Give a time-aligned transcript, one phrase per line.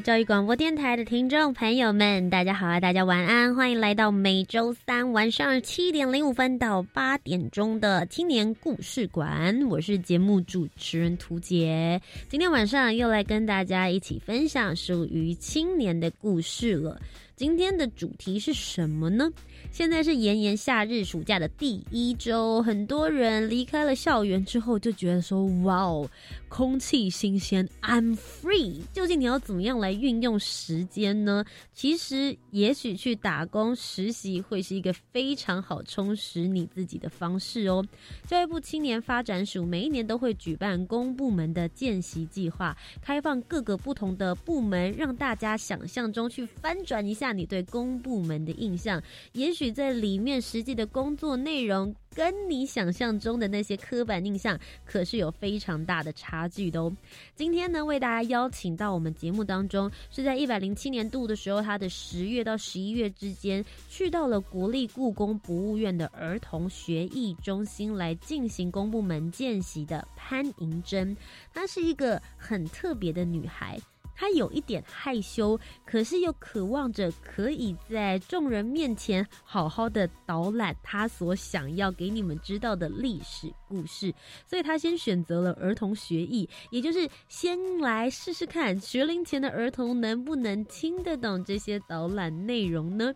[0.00, 2.80] 教育广播电台的听众朋友们，大家好啊！
[2.80, 9.56] 大家晚安，欢迎来到每周三晚上七点零五分到八点钟的青年故事馆。
[9.68, 17.00] 我是节目主持人涂杰，今天晚上又来跟大家一起分享属于青年的故事了。
[17.36, 19.28] 今天的主题是什么呢？
[19.72, 26.08] 现在是炎炎夏日暑假的第一周，很多人离开了校园之后，就觉得说：“哇哦，
[26.54, 31.44] 空气新鲜，I'm free。”究竟你要怎么样来运用时间呢？
[31.72, 37.84] 其实，也许去打工实习会是一个非常好充实你自己的方式哦。
[38.28, 49.64] 教育部青年发展署每一年都会举办公部门的见习计划，开放各个不同的部门，让大家想象中去翻转一下你对公部门的印象，也许。
[49.74, 56.96] 在里面实际的工作内容，跟你想象中的那些刻板印象，可是有非常大的差距的哦。
[57.34, 71.16] 今天呢，为大家邀请到我们节目当中，是在一百零七年度的时候，他的十月到十一月之间，去到了国立故宫博物院的儿童学艺中心来进行公部门见习的潘银珍。
[71.52, 73.80] 她是一个很特别的女孩。
[74.14, 84.14] 他有一点害羞，可是又渴望着可以在众人面前好好的导览他所想要给你们知道的历史故事，
[84.46, 93.12] 所以他先选择了儿童学艺，也就是先来试试看学龄前的儿童能不能听得懂这些导览内容呢？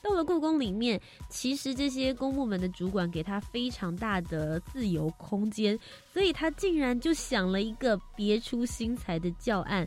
[0.00, 0.98] 到了故宫里面，
[1.28, 5.76] 其实这些公部门的主管给他非常大的自由空间，
[6.12, 9.86] 所以他竟然就想了一个别出心裁的教案。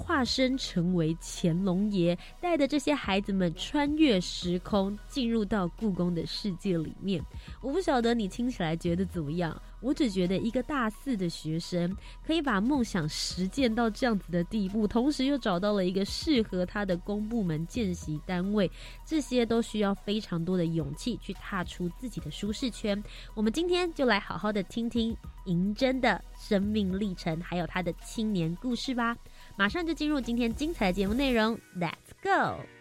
[0.00, 7.22] 化身成为乾隆爷，带着这些孩子们穿越时空，进入到故宫的世界里面。
[7.60, 9.60] 我不晓得你听起来觉得怎么样？
[9.80, 11.96] 我只觉得一个大四的学生
[12.26, 18.70] 可以把梦想实践到这样子的地步，同时又找到了一个适合他的公部门见习单位，
[19.06, 23.02] 这些都需要非常多的勇气去踏出自己的舒适圈。
[23.34, 25.16] 我们今天就来好好的听听
[25.46, 29.16] 银针的生命历程，还有他的青年故事吧。
[29.60, 32.79] 马上就进入今天精彩的节目内容，Let's go。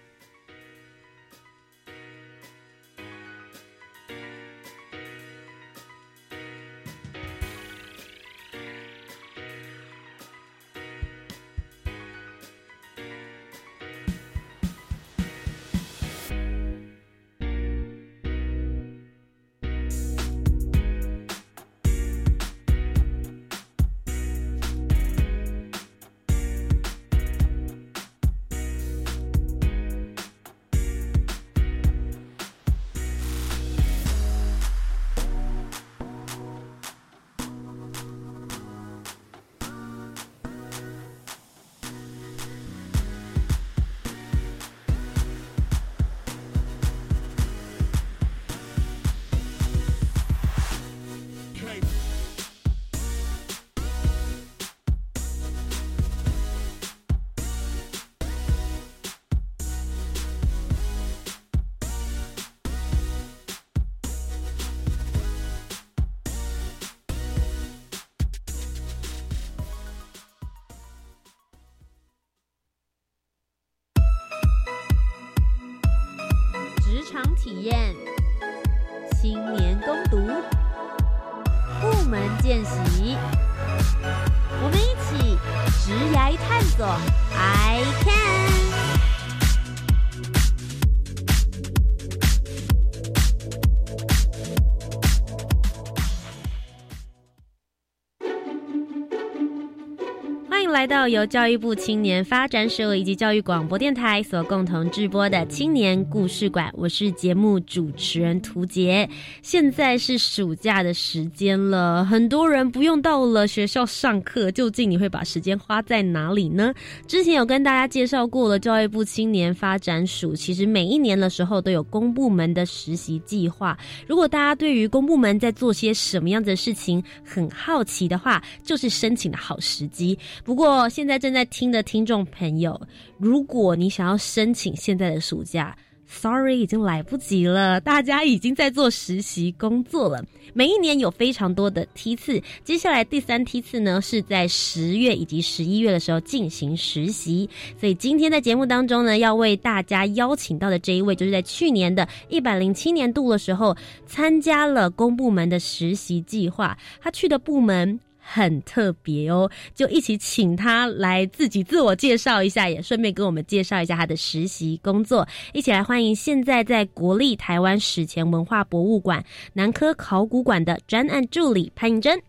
[101.19, 106.71] 由教育部青年发展署以及教育广播电台所共同制播的青年故事馆。
[106.73, 109.07] 我是节目主持人涂杰。
[109.41, 116.73] 现在是暑假的时间了，很多人不用到了学校上课，究竟你会把时间花在哪里呢？
[117.05, 123.77] 之前有跟大家介绍过了，教育部青年发展署其实每一年的时候都有公部门的实习计划。
[124.07, 130.17] 如果大家对于公部门在做些什么样的事情很好奇的话，就是申请的好时机。
[130.45, 132.79] 不过，现在正在听的听众朋友，
[133.17, 135.75] 如果你想要申请现在的暑假
[136.07, 137.81] ，Sorry，已经来不及了。
[137.81, 140.23] 大家已经在做实习工作了。
[140.53, 147.49] 每一年有非常多的梯次，接下来第三梯次呢是在十月以及十一月的时候进行实习。
[147.79, 157.99] 所以今天在节目当中呢，要为大家邀请到的这一位，就是在去年的一百零七年度的时候参加了公部门的实习计划，他去的部门。
[158.31, 165.27] 很特别哦，就一起请他来自己自我介绍一下，也顺便给我们介绍一下他的实习工作。
[165.51, 169.23] 一起来欢迎现在在国立台湾史前文化博物馆
[169.53, 172.21] 南科考古馆的专案助理潘颖珍。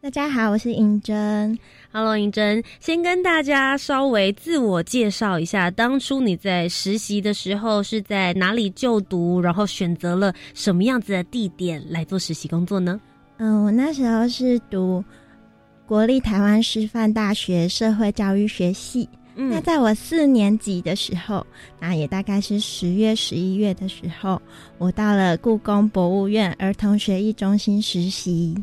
[0.00, 1.58] 大家好，我是颖珍。
[1.90, 13.00] Hello，颖珍，先跟大家稍微自我介绍一下，当初你在实习的时候是在哪里就读，然后选择了什么样子的地点来做实习工作呢？
[13.38, 15.04] 嗯，我那时候是读
[15.86, 19.08] 国立台湾师范大学社会教育学系。
[19.38, 21.46] 那在我四年级的时候，
[21.78, 24.40] 那也大概是十月、十一月的时候，
[24.78, 28.54] 我到了故宫博物院儿童学艺中心实习。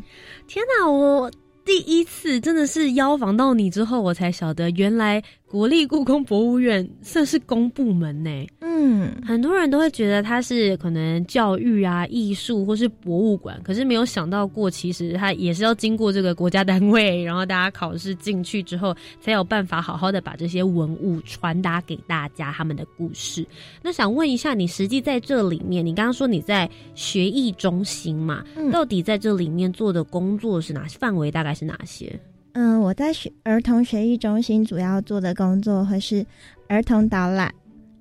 [0.48, 1.30] 天哪，我
[1.64, 5.22] 第一次真的是邀访到你之后，我才晓得原来。
[5.54, 8.28] 国立故宫博物院算是公部门呢，
[8.58, 23.46] 嗯，很多人都会觉得它是可能教育啊、艺术或是博物馆，可是没有想到过，其实它也是要经过这个国家单位，然后大家考试进去之后，才有办法好好的把这些文物传达给大家他们的故事。
[23.80, 31.30] 那想问一下，你实际在这里面，你刚刚说你在学艺中心嘛，到底在这里面做的工作是哪些范围？
[31.30, 32.12] 大概是哪些？
[32.54, 36.24] 嗯，我在学儿童学艺中心主要做的工作会是
[36.68, 37.52] 儿童导览。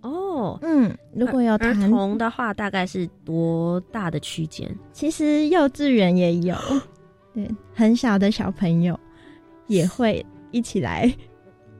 [0.01, 4.69] 哦，嗯，如果有儿童的话，大概是多大的区间？
[4.91, 6.55] 其实幼稚园也有，
[7.33, 8.99] 对，很小的小朋友
[9.67, 11.11] 也会一起来。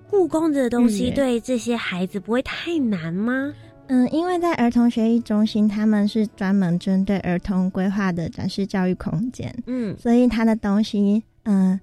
[0.09, 3.53] 故宫的东西对这些孩子不会太难吗？
[3.87, 11.79] 嗯，因为在儿童学艺中心，他们是专门针对儿童规划的展示教育空间，嗯，所以他的东西，嗯。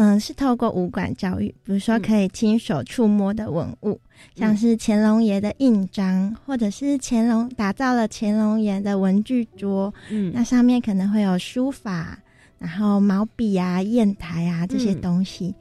[0.00, 4.00] 嗯，是透过武馆教育，比如说可以亲手触摸的文物，
[4.36, 12.16] 像是乾隆爷的印章，或者是乾隆打造了乾隆爷的文具桌，嗯，那上面可能会有书法，
[12.60, 15.52] 然后毛笔啊、砚台啊这些东西，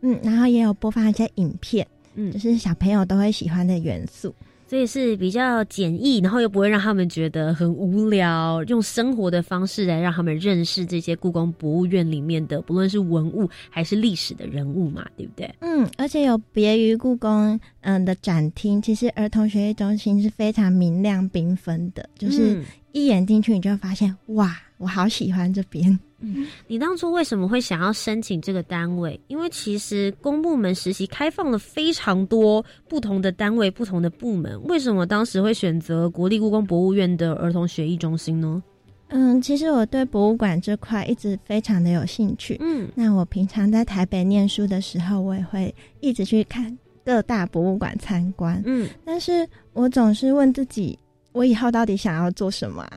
[0.00, 1.86] 嗯，然后也有播放一些影片，
[2.16, 4.34] 嗯，就是小朋友都会喜欢的元素。
[4.66, 15.54] 所以是比较简易，然后又不会让他们觉得很无聊，用生活的方式来让他们认识这些故宫博物院里面的，不论是文物还是历史的人物嘛，对不对？
[15.60, 22.62] 嗯，而且有别于故宫嗯的展厅，其实儿童学习中心是非常明亮缤纷的，就是
[22.92, 25.98] 一眼进去你就会发现，哇，我好喜欢这边。
[26.20, 29.20] 嗯，你当初为什么会想要申请这个单位？
[29.28, 38.62] 因为其实公部门实习开放了非常多不同的单位、不同的部门，为什么当时会选择国立故宫博物院的儿童学艺中心呢？
[39.08, 42.56] 嗯，其实我对博物馆这块一直非常的有兴趣。
[42.60, 48.60] 嗯，那我平常在台北念书的时候，我也会一直去看各大博物馆参观。
[48.64, 50.98] 嗯，但是我总是问自己，
[51.32, 52.88] 我以后到底想要做什么？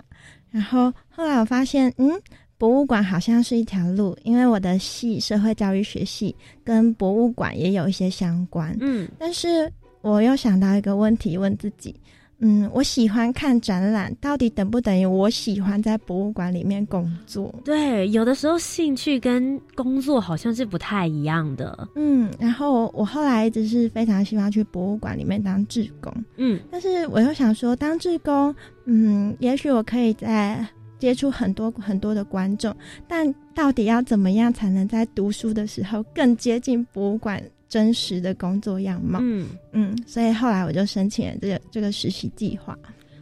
[0.51, 2.11] 然后后来我发现，嗯。
[2.59, 8.75] 博物馆好像是一条路，因为我的系社会教育学系跟博物馆也有一些相关。
[8.81, 11.95] 嗯，但是我又想到一个问题，问自己：
[12.39, 17.53] 嗯，我喜欢看展览，到底等不等于我喜欢在博物馆里面工作？
[17.63, 21.87] 对，有的时候兴趣跟工作好像是不太一样的。
[21.95, 26.13] 嗯，然后我后来一直是非常希望去博物馆里面当志工。
[26.37, 28.53] 嗯，但是我又想说，当志工，
[28.85, 30.65] 嗯，也许我可以在。
[30.99, 32.75] 接触很多很多的观众，
[33.07, 39.19] 但到底要怎么样才能在读书的时候更接近博物馆真实的工作样貌？
[39.21, 42.77] 嗯嗯，所以后来我就申请了这个这个实习计划。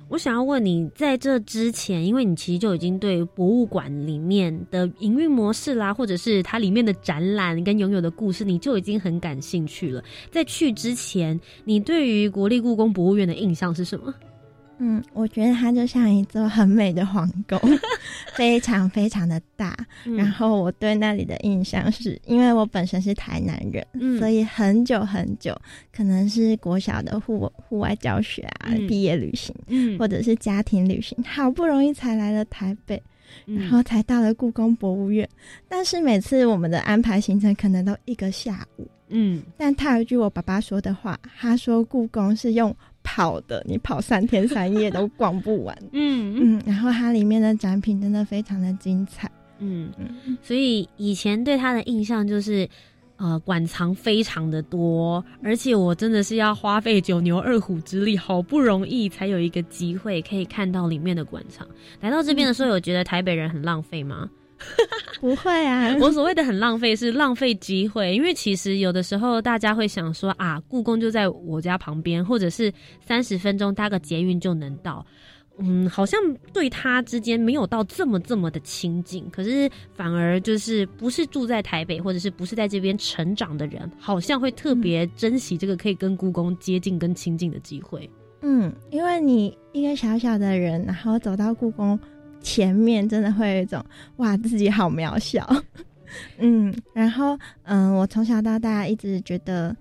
[0.07, 10.03] 我想要问你，在这之前，因为你其实就已经对博物馆里面的营运模式啦，或者是它里面的展览跟拥有的故事，你就已经很感兴趣了。
[10.29, 14.13] 在去之前，你对于国立故宫博物院的印象是什么？
[14.77, 17.58] 嗯，我觉得它就像一座很美的皇宫，
[18.36, 19.74] 非常非常的大。
[20.17, 25.55] 然后我对那里的印象是，因为我本身是台南人，所以很久很久，
[25.96, 29.55] 可能是国小的户户外教学啊、毕业旅行，
[29.98, 33.01] 或者是家庭旅行，好不容易才来了台北，
[33.46, 35.27] 然后才到了故宫博物院。
[35.70, 38.86] 但是每次我们的安排行程可能都一个下午。
[39.08, 42.75] 嗯，但他有一句我爸爸说的话，他说故宫是用。
[43.05, 45.77] 跑的，你跑三天三夜都逛不完。
[45.93, 49.31] 嗯嗯，然后它里面的展品真的非常的精彩。
[49.59, 52.67] 嗯嗯，所以以前对它的印象就是，
[53.15, 61.65] 呃，馆藏非常的多，而且我真的是要花费九牛二虎之力，好不容易才有一个机会可以看到里面的馆藏。
[62.01, 64.29] 来到这边的时候，有觉得台北人很浪费吗？
[65.19, 72.71] 不会啊， 我所谓的很浪费是浪费机会，因为其实有的时候大家会想说啊，故宫就在我家旁边，或者是
[73.05, 75.05] 三十分钟搭个捷运就能到，
[75.57, 76.19] 嗯，好像
[76.53, 88.09] 对他之间没有到这么这么的亲近，可是反而就是不是住在台北或者是不是在这边成长的人，好像会特别珍惜这个可以跟故宫接近跟亲近的机会。
[88.41, 92.00] 嗯，因为你一个小小的人，然后走到故宫。
[92.45, 93.83] 前面真的会有一种
[94.17, 95.43] 哇，自己好渺小，
[96.37, 99.75] 嗯，然后嗯，我从小到大一直觉得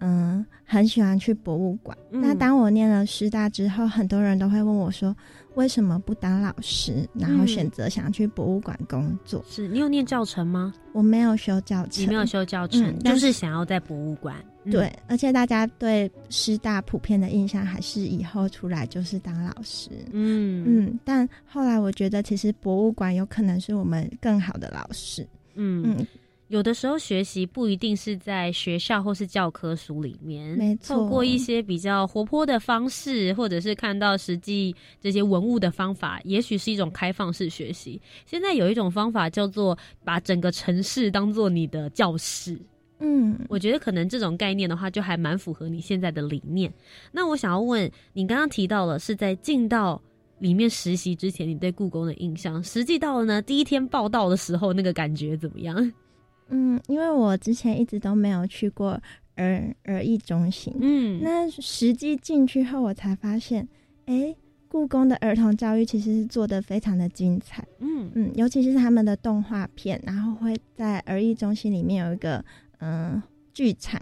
[0.00, 1.96] 嗯很喜欢去博物馆。
[2.10, 5.16] 那当我念了师大之后，很多人都会问我说，
[5.54, 9.42] 为什么不当老师，然后选择想去博物馆工作？
[9.48, 10.74] 是你有念教程吗？
[10.92, 14.36] 我没有修教程，你没有修教程，就是想要在博物馆。
[14.70, 19.88] 对，而且大家对师大普遍的印象还是以后出来就是当老师。
[20.12, 25.26] 嗯嗯，但后来我觉得，其实博物馆有可能是我们更好的老师。
[25.54, 26.06] 嗯嗯，
[26.48, 38.00] 有的时候学习不一定是在学校或是教科书里面，没错，透过一些比较活泼的方式，或者是看到实际这些文物的方法，也许是一种开放式学习。
[38.26, 42.60] 现在有一种方法叫做把整个城市当做你的教室。
[43.00, 46.72] 嗯，我觉得可能这种概念的话，就还蛮符合你现在的理念。
[47.12, 50.00] 那我想要问你，刚刚提到了是在进到
[50.38, 55.92] 里面实习之前，你对故宫的印象，实际到了呢第一天报道的时候，那个感觉怎么样？
[56.52, 59.00] 嗯，因为我之前一直都没有去过
[59.36, 63.66] 儿儿艺中心，嗯，那实际进去后，我才发现，
[64.04, 64.36] 哎，
[64.68, 72.44] 故宫的儿童教育其实是做的非常的精彩，嗯嗯，尤其是他们的动画片，然后会在儿艺中心里面有一个。
[72.80, 73.22] 嗯，
[73.52, 74.00] 剧场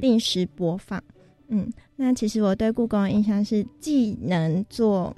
[0.00, 1.02] 定时播放。
[1.48, 5.14] 嗯，那其实我对故宫的印象是，既能做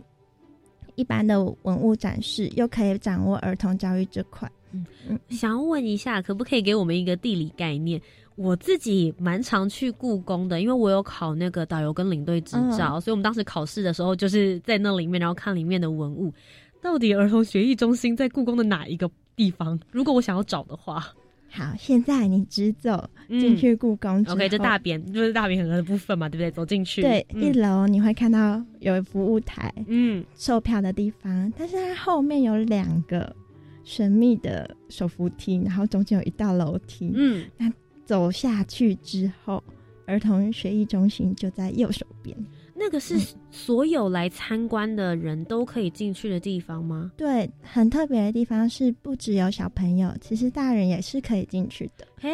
[0.94, 4.50] 一般的文物展示，又可以掌握儿童教育这块。
[4.72, 8.00] 嗯嗯，想要问一下，可不可以给我们一个地理概念？
[8.36, 16.32] 我自己蛮常去故宫的，因为我有考那个导游跟领队执照，所以我们当时考试的时候就是在那里面，然后看里面的文物。
[16.80, 19.78] 到底儿童学艺中心在故宫的哪一个地方？
[19.90, 21.12] 如果我想要找的话。
[21.54, 24.24] 好，现在你直走进去故宫。
[24.26, 26.50] OK，这大匾就是大匾很多的部分嘛，对不对？
[26.50, 27.02] 走进去。
[27.02, 31.52] 对，一楼你会看到有服务台，嗯，售票的地方。
[31.58, 33.36] 但是它后面有两个
[33.84, 37.12] 神秘的手扶梯，然后中间有一道楼梯。
[37.14, 37.70] 嗯，那
[38.06, 39.62] 走下去之后，
[40.06, 42.34] 儿童学艺中心就在右手边。
[42.82, 43.16] 那个是
[43.50, 47.12] 所有来参观的人都可以进去的地方吗？
[47.16, 52.06] 对，很特别的地方是不只有小朋友，其实大人也是可以进去的。
[52.22, 52.30] 哎，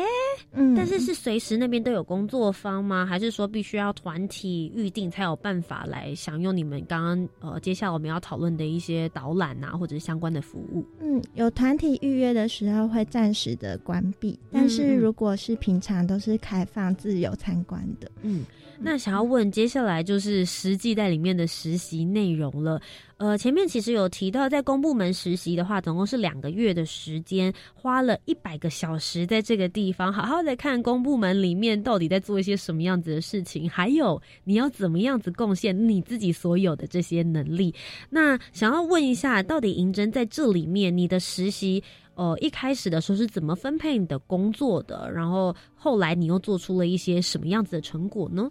[0.52, 3.04] 嗯，但是是随时那边都有工作方吗？
[3.04, 10.84] 还是说必须要团体预定才有办法来享用你们刚刚呃接下来我们要讨论的一些导览啊或者相关的服务？
[11.00, 18.10] 嗯，有团体预约的时候会暂时的关闭，但是如果是平常都是开放自由参观的。
[18.22, 18.44] 嗯，
[18.80, 22.80] 那想要问接下来就是实际在里面的实习内容了。
[23.16, 37.74] 呃，前面其实有提到，在公部门实习的话，总共是两个月的时间，花了一百个小时在这个地方，好好的看公部门里面到底在做一些什么样子的事情，还有你要怎么样子贡献你自己所有的这些能力。
[38.08, 41.82] 那想要问一下，到底银针在这里面，你的实习，
[42.14, 45.10] 呃，一开始的时候是怎么分配你的工作的？
[45.10, 48.48] 然后后来你又做出了一些什么样子的成果呢？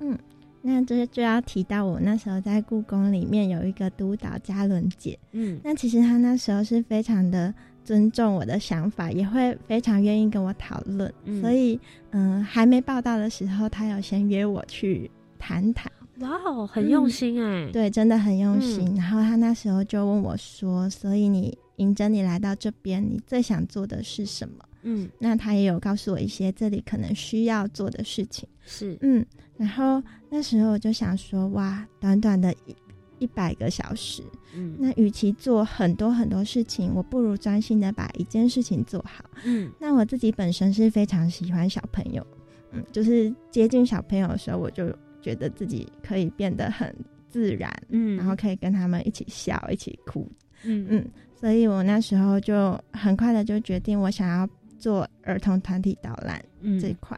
[0.00, 0.18] 嗯。
[0.62, 11.80] 那这就要提到我那时候在故宫里面有一个督导嘉伦姐，嗯，那其实她那时候是非常的尊重我的想法，也会非常愿意跟我讨论，所以
[12.10, 15.90] 嗯，还没报道的时候，她有先约我去谈谈。
[16.18, 18.94] 哇哦，很用心哎，对，真的很用心。
[18.96, 28.48] 然后她那时候就问我说：“所以你迎着你来到这边，你最想做的是什么？”嗯，那他也有告诉我一些这里可能需要做的事情。
[28.64, 29.24] 是，嗯。
[29.56, 32.74] 然后那时候我就想说，哇，短短的一
[33.18, 34.22] 一百个小时。
[34.54, 39.22] 嗯，那与其做很多很多事情，我不如专心的把一件事情做好。
[39.44, 42.26] 嗯，那我自己本身是非常喜欢小朋友，
[42.72, 46.94] 嗯，就是接近小朋友的时候，我就觉得自己可以变得很
[47.28, 50.26] 自然，嗯，然后可以跟他们一起笑，一起哭，
[50.64, 51.06] 嗯嗯，
[51.38, 54.48] 所以我那时候就很快的就决定，我想要
[54.80, 56.42] 做儿童团体导览
[56.80, 57.16] 这一块，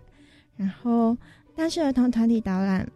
[0.57, 1.17] 然后。
[1.55, 2.89] 但是儿童团体导览，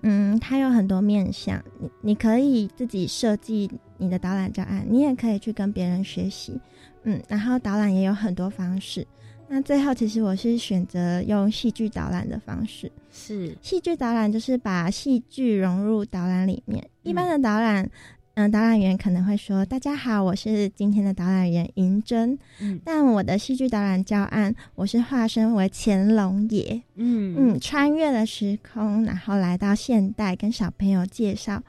[0.00, 6.58] 嗯，它有很多面向，你你可以自己设计你的导览教案，你也可以去跟别人学习，
[7.02, 9.06] 嗯，然后导览也有很多方式。
[9.48, 17.90] 那最后，其实我是选择用戏剧导览的方式，是戏剧导览就是把戏剧融入导览里面，一般的导览。
[18.38, 26.80] 嗯，导览员可能会说：“大家好，我是今天的导览员银珍。”嗯，但我的戏剧导览教案，我是化身为乾隆爷。
[26.94, 31.60] 嗯嗯，穿越了时空，然后来到现代，跟小朋友介绍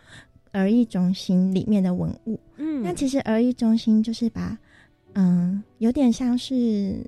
[0.51, 2.39] 儿艺中心里面的文物。
[2.57, 4.55] 嗯，那其实儿艺中心就是把，
[5.15, 7.03] 嗯，有点像是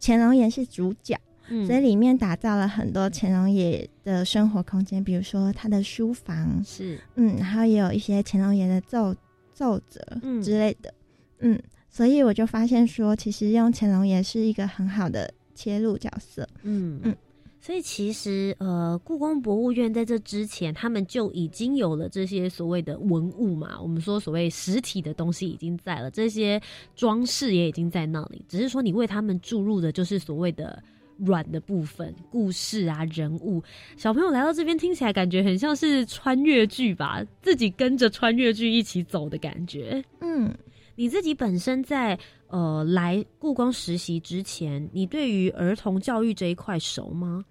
[0.00, 1.18] 乾隆爷是主角。
[1.66, 9.14] 所以里面打造了很多乾隆爷的生活空间，比如说他的书房是，嗯，然后也有一些乾隆爷的奏
[9.52, 10.00] 奏折
[10.42, 10.92] 之类的，
[11.40, 11.60] 嗯，
[11.90, 16.98] 所以我就发现说，其实用乾隆爷是一个很好的切入角色，嗯。
[17.04, 17.14] 嗯，
[17.60, 26.58] 所以其实呃，故宫博物院在这之前，他们就已经有了这些所谓的文物嘛，我们说所谓实体的东西已经在了，这些
[26.96, 30.82] 装饰也已经在那里，只是说你为他们注入的就是所谓的。
[31.18, 33.62] 软的部分，故事啊，人物，
[33.96, 40.04] 小朋友来到这边听起来感觉很像是穿越剧吧，自己跟着穿越剧一起走的感觉。
[40.20, 40.52] 嗯，
[40.96, 42.18] 你自己本身在
[42.48, 47.44] 呃来故宫实习之前，你对于儿童教育这一块熟吗？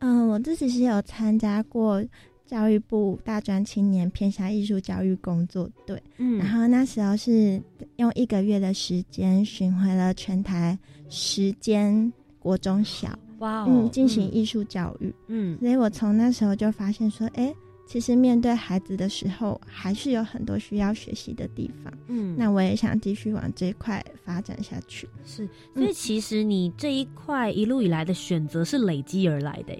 [0.00, 2.04] 嗯，我自己是有参加过
[2.46, 7.60] 教育部大专青年偏向艺术教育工作队，嗯，然后那时候是
[7.96, 12.12] 用一个月的时间巡回了全台时间。
[12.46, 13.08] 国中小。
[13.40, 17.52] 哇，嗯，进行艺术教育，嗯，所以我从那时候就发现说，哎，
[17.84, 25.06] 其实面对孩子的时候，还是有很多需要学习的地方，嗯，那我也想继续往这一块发展下去。
[25.26, 29.74] 是，所以其实你这一块一路以来的选择是累积而来的。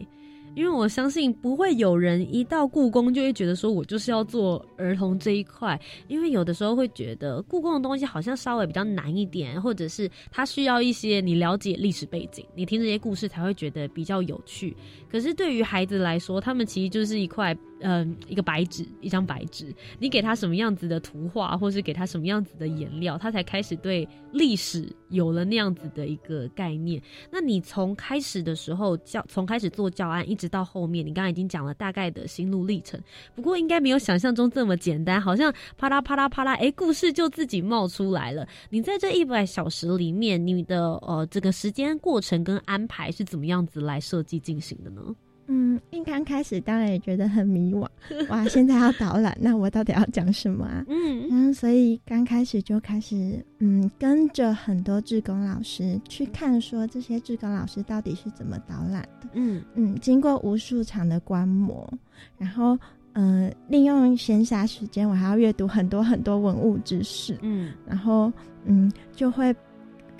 [0.56, 14.74] 因为我相信不会有人一到故宫就会觉得说我就是要做儿童这一块，因为有的时候会觉得故宫的东西好像稍微比较难一点，或者是它需要一些你了解历史背景，你听这些故事才会觉得比较有趣。
[15.10, 17.54] 可是对于孩子来说，他们其实就是一块。
[17.80, 27.00] 嗯，一个白纸，一张白纸，你给他什么样子的图画，或是给他什么样子的颜料，他才开始对历史有了那样子的一个概念。
[27.30, 32.98] 那你从开始的时候教，从开始做教案，一直到后面，你刚刚已经讲了大概的心路历程。
[33.34, 38.48] 不过应该没有想象中这么简单，好像啪啦啪啦啪啦，哎，故事就自己冒出来了。
[38.70, 45.14] 你在这一百小时里面，你的呃这个时间过程跟安排是怎么样子来设计进行的呢？
[45.48, 47.88] 嗯，一刚开始当然也觉得很迷惘，
[48.28, 50.84] 哇，现在要导览，那我到底要讲什么啊？
[50.90, 59.28] 嗯，然后所以刚开始就开始，嗯，跟着很多志工老师去看，说这些志工老师到底是怎么导览的？
[59.34, 61.88] 嗯嗯，经过无数场的观摩，
[62.36, 62.76] 然后
[63.12, 68.32] 嗯，利用闲暇时间，我还要阅读很多很多文物知识，嗯，然后
[68.64, 69.54] 嗯，就会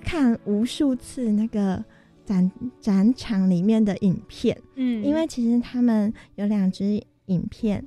[0.05, 1.85] 看无数次那个。
[2.27, 7.83] 展展场里面的影片，嗯，因为其实他们有两支影片，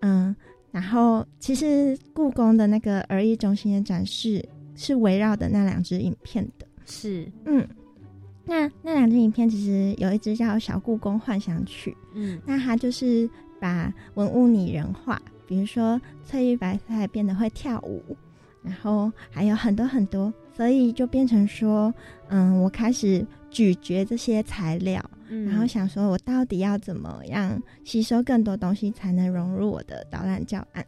[0.00, 0.34] 嗯，
[0.72, 7.66] 然后其实故宫的那个儿艺中心的展示是围绕的那两支影片的，是，嗯，
[8.44, 18.02] 那那两支影片其实有一支叫《小故宫幻想曲》，嗯，那它就是把文物拟人化，比如说翠玉白菜变得会跳舞，
[18.64, 21.94] 然后还有很多很多，所以就变成说，
[22.26, 23.24] 嗯，我开始。
[23.50, 25.02] 咀嚼这些材料，
[25.46, 30.84] 然后想说，我到底要怎么样吸收更多东西，才能融入我的导览教案？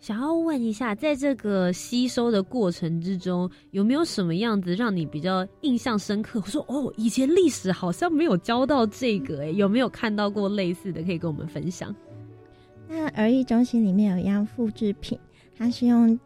[0.00, 6.38] 想要问一下，在这个吸收的过程之中，有没有什么样子让你比较印象深刻？
[6.44, 11.02] 我说，哦，以前历史好像没有教到这个，哎，有没有看到过类似的？
[11.02, 11.94] 可以跟我们分享。
[12.86, 15.18] 那儿艺中心里面有一样复制品，
[15.56, 16.20] 它是用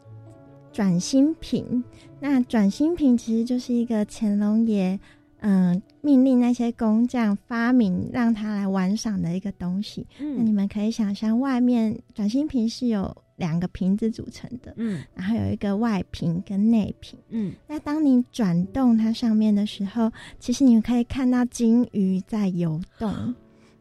[0.72, 1.84] 转心瓶。
[2.18, 4.98] 那转心瓶其实就是一个乾隆爷。
[5.40, 10.06] 嗯，命令那些工匠发明让他来玩赏的一个东西。
[10.18, 14.74] 嗯，那你们可以想象，外面转心瓶是有两个瓶子组成的。
[14.76, 17.18] 嗯，然后有一个外瓶跟内瓶。
[17.28, 23.08] 嗯，那当你转动它上面的时候，其实你们可以看到金鱼在游动，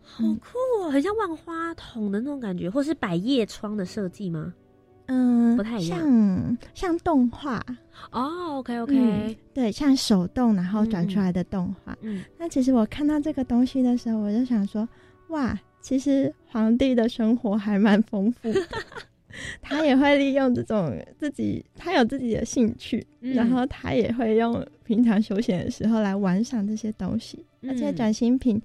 [0.02, 4.54] 好酷哦，很像万花筒的那种感觉，或是百叶窗的设计吗？
[5.08, 7.64] 嗯，不太一样，像像动画
[8.12, 11.98] 哦，OK OK，对，像手动然后转出来的动画。
[12.02, 14.88] 嗯，那其实我看到这个东西的时候，我就想说，
[15.30, 18.62] 哇，其实皇帝的生活还蛮丰富的。
[19.62, 27.46] 他也会利用这种自己，他有自己的兴趣，然后他也会用平常休闲的时候来玩赏这些东西。
[27.68, 28.60] 而且转新品，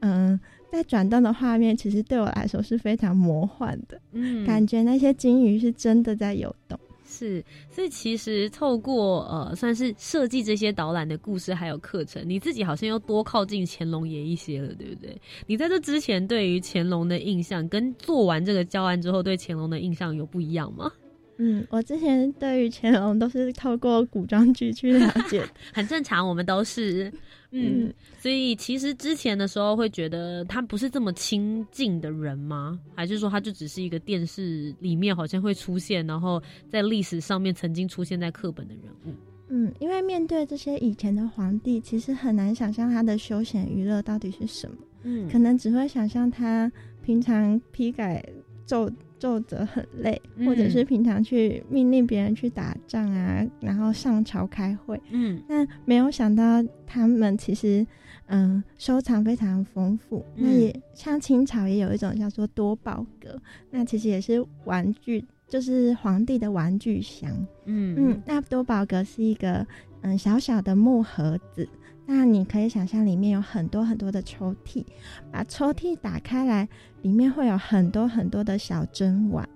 [0.00, 0.38] 嗯，
[0.72, 6.80] 在转动的画面，其实对我来说是非常魔幻的，嗯，感觉那些金鱼是真的在游动。
[7.06, 15.14] 是，所以其实透过呃，算是设计这些导览的故事还有课程，你自己好像又多靠近乾隆爷一些了，对不对？
[15.46, 20.90] 你在这之前对于乾隆的印象，跟做完这个教案之后对乾隆的印象有不一样吗？
[21.36, 27.12] 嗯，我之前对于乾隆都是透过古装剧去了解， 很正常，我们都是。
[27.54, 32.80] 嗯，所以其实之前的时候会觉得他不是这么亲近的人吗？
[32.94, 39.14] 还是说他就只是一个电视里面好像会出现，然后在历史上面曾经出现在课本的人物？
[39.48, 44.76] 嗯，因为面对这些以前的皇帝，其实很难想象他的休闲娱乐到底是什么。
[45.02, 46.72] 嗯，可能只会想象他
[47.04, 48.24] 平常批改
[48.64, 48.90] 奏。
[49.22, 55.00] 奏折很累，或者是平常去命令别人去打仗啊，然后上朝开会。
[55.10, 57.86] 嗯，那没有想到他们其实，
[58.26, 60.24] 嗯，收藏非常丰富。
[60.34, 67.30] 那也像清朝也有一种叫做多宝阁，那其实也是玩具，就是皇帝的玩具箱。
[67.66, 69.64] 嗯嗯，那多宝阁是一个
[70.00, 71.68] 嗯小小的木盒子。
[72.04, 74.84] 那你可以想象里面有很多很多的抽屉，
[75.30, 76.68] 把抽屉打开来，
[77.02, 79.48] 里面会有很多很多的小针丸。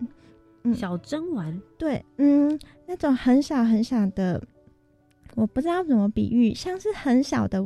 [0.62, 4.42] 嗯，小针丸，对，嗯，那种很小很小的，
[5.34, 7.62] 我不知道怎么比喻，像是很小的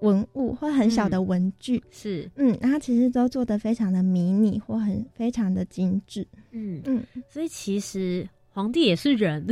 [0.00, 1.82] 文物或很小的文具。
[1.90, 6.26] 是，嗯，然后其实都做的非常的迷你或很非常的精致。
[6.50, 9.46] 嗯嗯，所以其实皇帝也是人。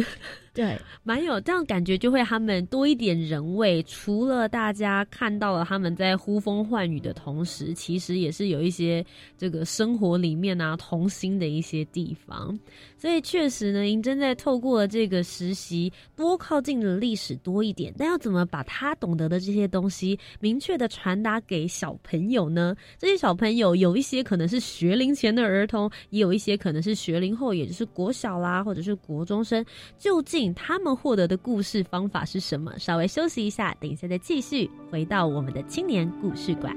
[0.57, 3.83] 对，蛮有这样感觉，就会他们多一点人味。
[3.83, 9.05] 除了大家看到了他们在呼风唤雨的同时，其实也是有一些
[9.37, 12.59] 这个生活里面啊童心的一些地方。
[12.97, 17.92] 所以确实呢，银针在透过这个实习，多靠近了历史多一点。
[17.99, 22.75] 但要怎么把他懂得的这些东西明确的传达给小朋友呢？
[22.99, 29.62] 这些小朋友有一些可能是学龄前的儿童，也有一些可能是学龄后，也就是国小啦，或者是国中生。
[29.99, 30.45] 究竟？
[30.54, 32.78] 他们获得的故事方法是什么？
[32.78, 36.76] 稍微休息一下，等一下再继续回到我们的青年故事馆。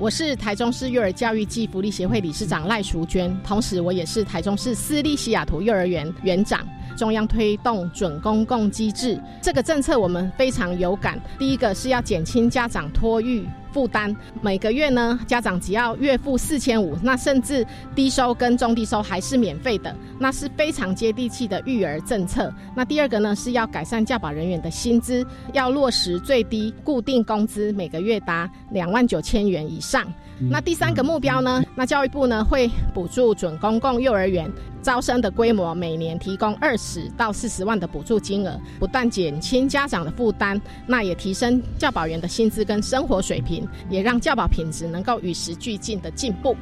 [0.00, 6.64] 我是台中市幼儿教育暨福利协会理事长赖淑娟，同时我也是台中市私立西雅图幼儿园园长。
[6.96, 11.20] 中央推动准公共机制这个政策，我们非常有感。
[11.36, 13.44] 第一个是要减轻家长托育
[13.78, 14.12] 负担，
[14.42, 17.64] 每个月呢，家长只要月付四千五，那甚至
[17.94, 22.52] 低收跟中低收还是免费的，那是非常接地气的育儿政策。
[22.74, 30.04] 那第二个呢，是要改善教保人员的薪资，要落实最低固定工资，每个月达两万九千元以上。
[30.50, 31.62] 那第三个目标呢？
[31.78, 34.50] 那教育部呢会补助准公共幼儿园
[34.82, 46.56] 招生的规模，每年提供二十到四十万的补助金额，不但减轻家长的负担，那也提升教保员的薪资跟生活水平，也让教保品质能够与时俱进的进步。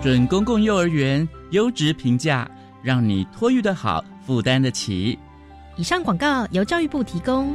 [0.00, 2.50] 准公共幼儿园优质评价，
[2.82, 5.18] 让你托育的好，负担得起。
[5.76, 7.54] 以上广告由教育部提供。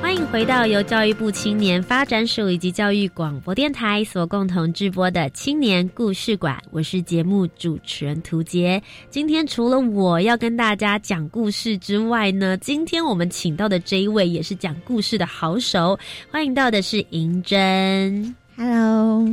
[0.00, 8.82] 欢迎回到由教育部青年发展署以及教育广播电台所共同制播的青年故事馆，我是节目主持人涂杰。
[9.08, 15.96] 今天除了我要跟大家讲故事之外呢，今天我们请到的这一位也是讲故事的好手，
[16.30, 18.34] 欢迎到的是银珍。
[18.62, 19.26] Hello，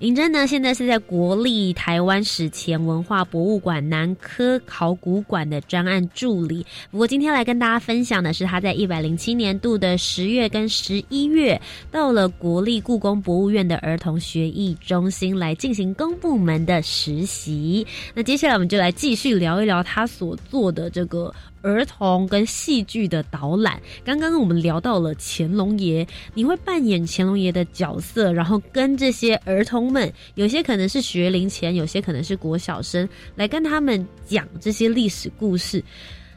[0.00, 6.66] 尹真呢，现在是在国立台湾史前文化博物馆南科考古馆的专案助理。
[6.90, 11.58] 不过今天来跟大家分享的是，他在一百零七年度的十月跟十一月，
[11.90, 17.86] 到了国立故宫博物院的儿童学艺中心来进行公部门的实习。
[18.12, 21.34] 那接下来我们就来继续聊一聊他所做的这个。
[21.64, 35.82] 儿童跟戏剧的导览，刚刚我们聊到了乾隆爷，你会扮演乾隆爷的角色，然后跟这些儿童们，有些可能是学龄前，有些可能是国小生，来跟他们讲这些历史故事。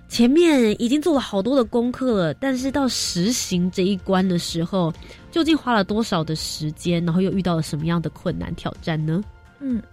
[0.07, 4.93] 前面已经做了好多的功课了，但是到实行这一关的时候，
[5.29, 9.21] 究竟花了多少的时间，然后又遇到了什么样的困难挑战呢？
[9.59, 9.83] 嗯。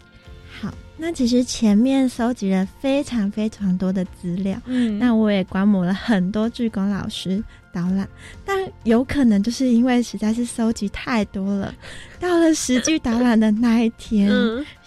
[0.96, 8.08] 那其实前面搜集了非常非常多的资料，嗯，那我也观摩了很多剧工老师导览，
[8.44, 11.74] 但有可能就是因为实在是搜集太多了，
[12.20, 14.30] 到了实际导览的那一天，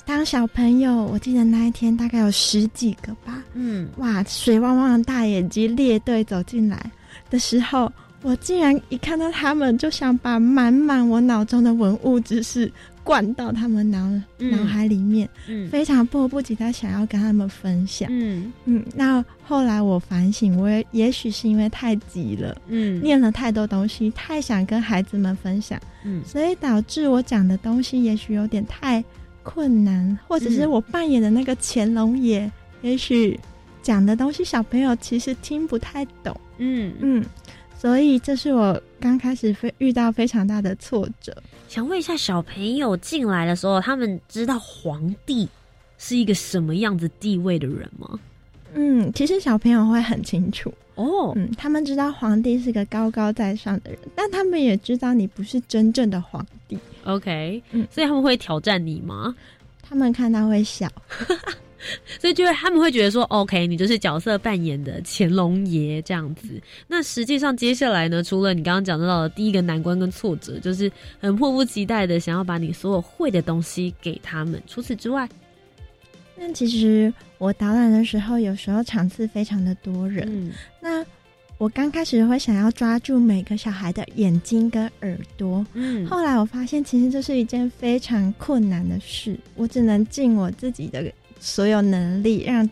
[0.05, 6.89] 当小朋友，我记得那一天大概有十几个吧，嗯，哇，水汪汪的大眼睛列队走进来
[7.29, 7.91] 的时候，
[8.21, 12.71] 我竟然一看到他们就想把满满我脑中的文物知识。
[13.07, 15.29] 灌到他们脑脑海里面，
[15.71, 18.09] 非常迫不及待想要跟他们分享。
[18.11, 29.01] 嗯嗯，那后来我反省，我也也许是因为太急了，嗯，念了太多东西，太想跟孩子们分享，嗯，所以导致我讲的东西也许有点太
[29.41, 33.39] 困难，或者是我扮演的那个乾隆爷，也许
[33.81, 36.37] 讲的东西小朋友其实听不太懂。
[36.57, 37.25] 嗯嗯。
[37.77, 41.35] 所以这是我刚开始非遇到非常大的挫折。
[41.69, 45.47] 想问一下，小朋友进来的时候，他们知道皇帝
[45.97, 48.19] 是一个什么样子地位的人吗？
[48.73, 51.33] 嗯，其实小朋友会很清楚哦。
[51.35, 56.77] 嗯，他们知道皇帝是个高高在上的人，但他们也知道你不是真正的皇帝。
[57.05, 59.35] OK，嗯，所以他们会挑战你吗？
[59.81, 60.87] 他们看到会笑。
[62.19, 66.61] 所以就是他们会觉得说，OK，你就是角色扮演的乾隆爷这样子。
[66.87, 74.61] 那实际上接下来呢，除了你刚刚讲到的第一个难关跟挫折，就是很迫不及待的想要把你所有会的东西给他们。
[74.67, 75.29] 除此之外，
[76.35, 80.51] 那其实我导览的时候，有时候场次非常的多人。
[80.81, 81.05] 那
[81.57, 91.11] 我刚开始会想要抓住每个小孩的眼睛跟耳朵，嗯，后来我发现其实这是一件非常困难的事，我只能尽我自己的。
[91.39, 92.69] 所有能力让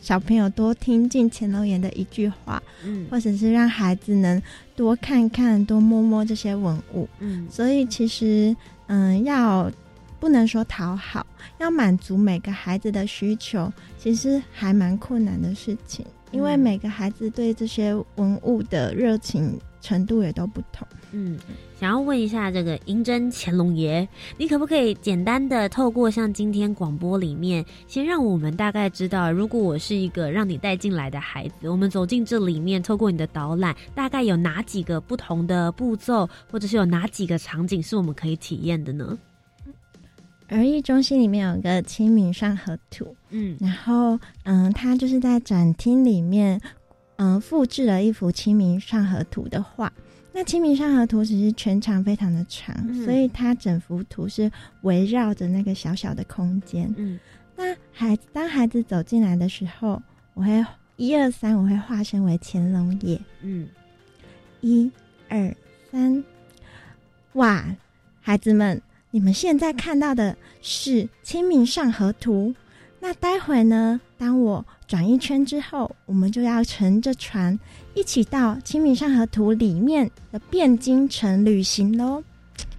[0.00, 4.40] 小朋友多听进乾隆爷的一句话，嗯，或者是让孩子能
[4.76, 8.54] 多看看、多摸摸这些文物，嗯，所以其实，
[8.86, 9.70] 嗯，要
[10.20, 11.26] 不能说讨好，
[11.58, 21.38] 要满足每个孩子的需求，其实还蛮困难的事情，因为每个孩子对这些文物的热情程度也都不同，嗯。
[21.78, 39.16] 想要问一下这个银针乾隆爷，你可不可以简单的透过像今天广播里面，先让我们大概知道，如果我是一个让你带进来的孩子，我们走进这里面，透过你的导览，大概有哪几个不同的步骤，或者是有哪几个场景是我们可以体验的呢？
[40.48, 46.58] 儿艺中心里面有个《清明上河图》，嗯，然后嗯，它就是在展厅里面，
[47.18, 49.92] 嗯，复制了一幅《清明上河图》的画。
[50.32, 54.50] 那《清明上河图》其实全长非常的长，所以它整幅图是
[54.82, 56.94] 围绕着那个小小的空间。
[56.96, 57.18] 嗯，
[57.56, 60.00] 那孩子当孩子走进来的时候，
[60.34, 60.64] 我会
[60.96, 63.20] 一二三，我会化身为乾隆爷。
[63.42, 63.68] 嗯，
[64.60, 64.88] 一
[65.28, 65.52] 二
[65.90, 66.22] 三，
[67.32, 67.64] 哇，
[68.20, 72.50] 孩子们，你们现在看到的是《清明上河图》。
[73.00, 74.00] 那待会呢？
[74.16, 77.56] 当我转一圈之后，我们就要乘着船
[77.94, 82.20] 一起到《清明上河图》里面的汴京城旅行喽。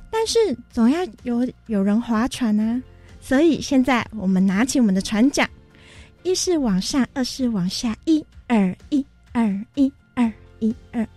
[0.10, 0.38] 但是
[0.69, 2.82] 总要有有人划船啊，
[3.22, 5.48] 所以现在我们拿起我们的船桨，
[6.24, 11.08] 一是往上，二是往下，一二一二一二一二，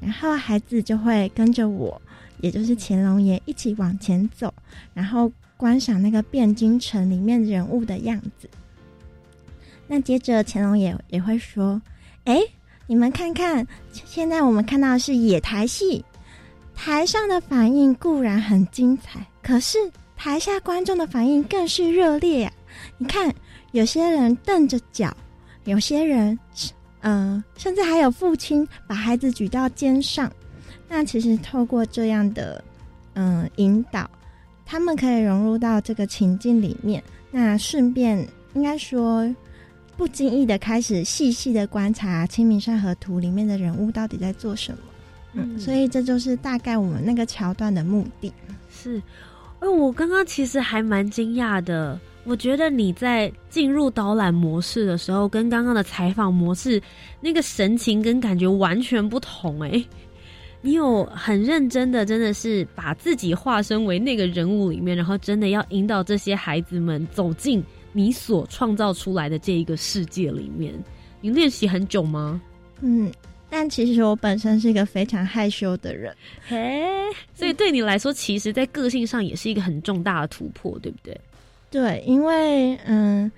[0.00, 2.00] 然后孩子就会跟着我，
[2.40, 4.52] 也就是乾隆爷一起往前走，
[4.94, 5.30] 然后。
[5.60, 8.48] 观赏那个汴京城里面人物的样子。
[9.92, 11.82] 那接着乾隆也也会说
[12.22, 12.40] ：“哎，
[12.86, 16.04] 你们看看，现在我们看到的是野台戏，
[16.76, 19.78] 台上的反应固然很精彩，可是
[20.16, 22.52] 台下观众的反应更是热烈呀！
[22.98, 23.34] 你看，
[23.72, 25.12] 有些人瞪着脚，
[25.64, 26.38] 有些人，
[27.00, 30.30] 嗯，甚至还有父亲把孩子举到肩上。
[30.88, 32.62] 那其实透过这样的，
[33.14, 34.08] 嗯，引导。”
[34.64, 38.16] 他们可以融入到这个情境里面，那顺便
[38.54, 39.28] 应该说
[40.00, 44.78] 不经意的开始细细的观察《清明上河图》里面的人物到底在做什么。
[45.34, 48.32] 嗯，所以这就是大概我们那个桥段的目的。
[48.70, 48.96] 是，
[49.58, 56.80] 哎，我刚刚其实还蛮惊讶的，我觉得你在进入导览模式的时候，跟刚刚的采访模式
[57.20, 59.84] 那个神情跟感觉完全不同，哎。
[60.62, 70.74] 你有很认真的，真的是把自己化身为那个人物里面，然后真的要引导这些孩子们走进你所创造出来的这一个世界里面。
[71.20, 72.40] 你练习很久吗？
[72.80, 73.10] 嗯，
[73.48, 76.14] 但其实我本身是一个非常害羞的人，
[76.48, 76.82] 嘿，
[77.34, 81.20] 所以对你来说，其实，在个性上也是一个很重大的突破，对不对？
[81.70, 83.30] 对，因为嗯。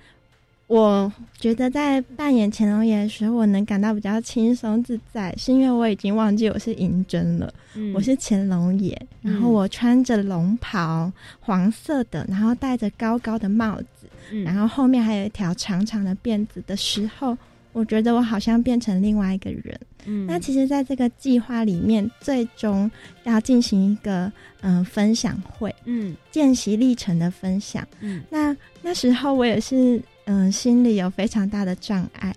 [0.68, 7.52] 我觉得在扮演乾隆爷的时候，我能感到比较轻松自在，是因为我已经忘记我是银针了，
[7.94, 8.98] 我是乾隆爷。
[9.20, 13.78] 然后我穿着龙袍，黄色的，然后戴着高高的帽
[14.28, 17.36] 子，然后后面还有一条长长的辫子的时候，
[17.72, 19.78] 我觉得我好像变成另外一个人。
[20.04, 22.90] 嗯，那其实，在这个计划里面，最终
[23.24, 27.86] 要进行一个嗯分享会，嗯，见习历程的分享。
[28.00, 30.02] 嗯，那那时候我也是。
[30.24, 32.32] 嗯，心里有非常大的障碍，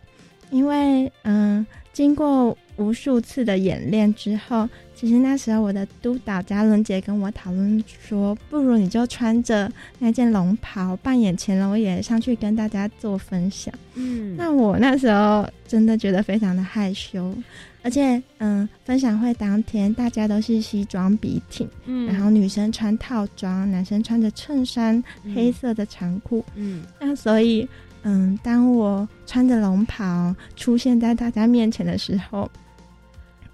[0.49, 13.73] 因为嗯，经过无数次的演练之后，其实那时候我的督导嘉伦姐跟我讨论说，不如你就穿着那件龙袍，扮演乾隆爷上去跟大家做分享。
[13.95, 17.35] 嗯，那我那时候真的觉得非常的害羞。
[17.83, 25.03] 而且，嗯，分享会当天大家都是西装笔挺，嗯，然后女生穿套装，男生穿着衬衫，
[25.35, 27.67] 黑色的长裤，嗯，那所以，
[28.01, 32.49] 嗯，当我穿着龙袍出现在大家面前的时候，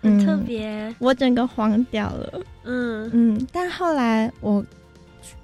[0.02, 4.66] 很特别，我整个慌掉了，嗯嗯，但后来我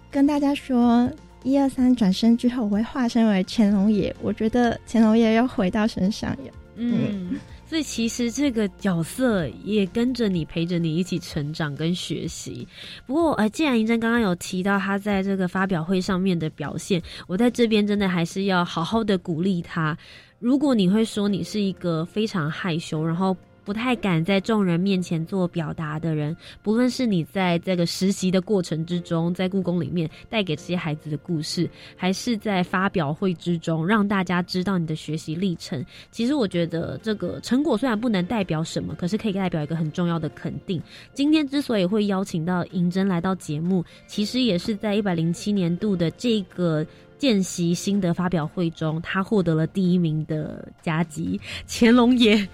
[0.10, 1.10] 跟大家说
[1.43, 7.39] 一二三转身之后，我会化身为乾隆爷，我觉得乾隆爷又回到身上了，嗯。
[7.70, 12.66] 所以其实这个角色也跟着你，陪着你一起成长跟学习。
[13.05, 19.97] 不过，呃，既然银珍刚刚有提到他在这个发表会上面的表现，我在这边真的还是要好好的鼓励他。
[20.39, 23.36] 如果你会说你是一个非常害羞，然后。
[23.68, 40.82] 不太敢在众人面前做表达的人，不论是你在这个实习的过程之中，在故宫里面带给这些孩子的故事，还是在发表会之中让大家知道你的学习历程，其实我觉得这个成果虽然不能代表什么，可是可以代表一个很重要的肯定。
[41.13, 46.88] 今天之所以会邀请到尹真来到节目，其实也是在一百零七年度的这个。
[47.20, 51.41] 见习心得发表会中，他获得了第一名的佳绩。
[51.68, 52.47] 乾隆爷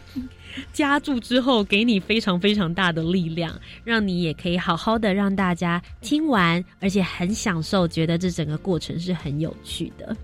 [0.71, 10.15] 加注之后，给你非常非常大的力量，让你也可以好好的让大家听完，而且很享受，觉得这整个过程是很有趣的。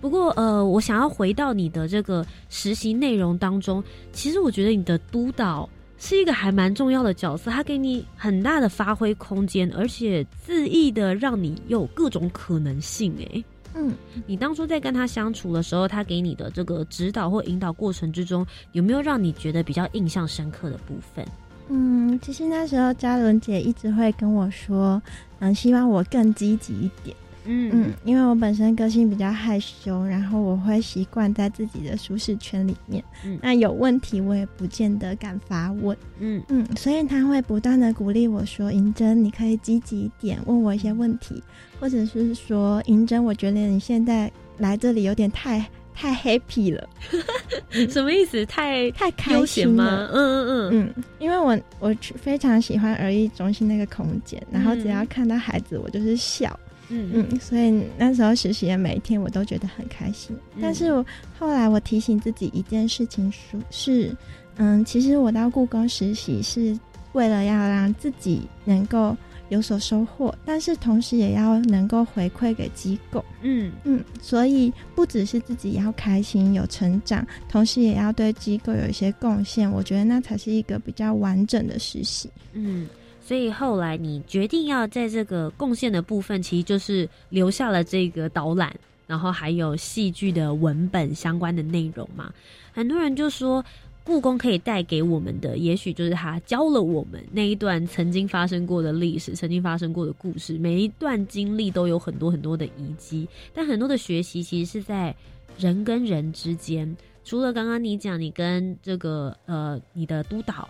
[0.00, 5.68] 不过，呃，我想要回到你的这个实习内容当中，其实我觉得你的督导
[5.98, 13.44] 是一个还蛮重要的角色，他给你很大的发挥空间，而且恣意的让你有各种可能性，诶。
[13.76, 13.94] 嗯，
[14.26, 21.26] 你当初在跟他相处的时候，他给你的这个指导或引导过程之中，有没有让你觉得比较印象深刻的部分？
[21.68, 25.02] 嗯，其实那时候嘉伦姐一直会跟我说，
[25.40, 27.14] 嗯，希望我更积极一点。
[27.46, 33.02] 嗯嗯，因为我本身个性比较害羞，然后我会习惯在自己的舒适圈里面。
[33.24, 35.96] 嗯，那有问题我也不见得敢发问。
[36.18, 41.42] 嗯嗯，所以他会不断的鼓励我说：“银珍，你可以积极一点，问我一些问题，
[41.80, 46.88] 或者是说，银珍，我觉得你现在来这里有点太太 happy 了。
[47.88, 48.44] 什么意思？
[48.46, 50.08] 太太开心吗？
[50.12, 60.36] 嗯嗯嗯嗯，因为我我非常喜欢儿艺中心那个空间，然后只要看到孩子，我就是笑。”嗯嗯嗯，所以那时候实习的每一天我都觉得很开心。
[60.60, 61.04] 但是我
[61.38, 64.16] 后来我提醒自己一件事情，说是，
[64.56, 66.78] 嗯，其实我到故宫实习是
[67.12, 69.16] 为了要让自己能够
[69.48, 73.24] 有所收获，但是同时也要能够回馈给机构。
[73.42, 79.70] 嗯嗯，所以不只是自己要开心有成长，同时也要对机构有一些贡献。
[79.70, 82.30] 我觉得那才是一个比较完整的实习。
[82.52, 82.86] 嗯。
[83.26, 88.72] 所以后来你决定要在这个贡献的部分，其实就是留下了这个导览，
[89.08, 92.32] 然后还有戏剧的文本相关的内容嘛。
[92.72, 93.64] 很多人就说，
[94.04, 100.56] 故宫可以带给我们的，也许就是他教了我们那一段曾经发生过的历史，曾经发生过的故事。
[100.56, 105.12] 每一段经历都有很多很多的遗迹，但很多的学习其实是在
[105.58, 106.96] 人跟人之间。
[107.24, 110.68] 除了刚刚你讲，你跟这个呃你的督导。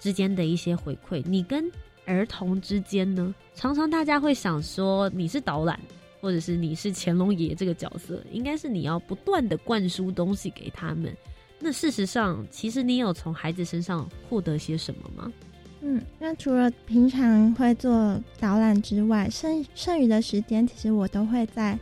[0.00, 1.70] 之间的一些回馈，你跟
[2.06, 5.78] 儿童之间呢，常常大家会想说你是导览，
[6.20, 11.14] 或者是你是乾隆爷这个角色，应该是你要不断的灌输东西给他们。
[11.60, 15.30] 那事实上，其实你有从孩子身上获得些什么吗？
[15.82, 21.78] 嗯，那除了平常会做导览之外，剩剩余的时间，其实我都会在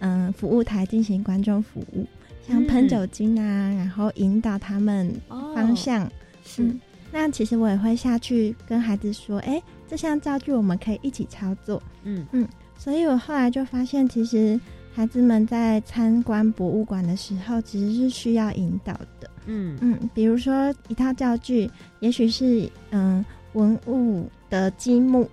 [0.00, 2.06] 嗯服务台进行观众服务，
[2.46, 6.08] 像喷酒精啊，然后引导他们方向
[6.44, 6.70] 是。
[7.12, 11.80] 那其实我也会下去跟孩子说，哎，这项造句我们可以一起操作。
[12.04, 14.58] 嗯嗯，所以我后来就发现，其实
[14.94, 19.30] 孩子们在参观博物馆的时候，其实是需要引导的。
[19.44, 25.28] 嗯嗯，比如说一套教具，也许是嗯文物的积木，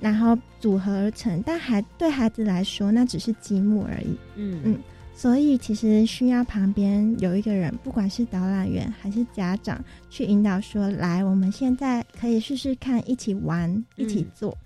[0.00, 4.16] 然后组合而成，但还对孩子来说，那只是积木而已。
[4.36, 4.78] 嗯嗯。
[5.18, 14.56] 所以其实需要旁边有一个人，不管是导览员还是家长，去引导说：“来，我们现在可以试试看，一起玩，一起做。”